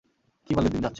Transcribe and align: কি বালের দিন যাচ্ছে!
কি 0.49 0.51
বালের 0.55 0.71
দিন 0.71 0.81
যাচ্ছে! 0.81 0.89